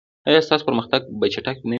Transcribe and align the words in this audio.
ایا 0.27 0.39
ستاسو 0.45 0.67
پرمختګ 0.69 1.01
به 1.19 1.25
چټک 1.33 1.57
نه 1.61 1.67
وي؟ 1.67 1.69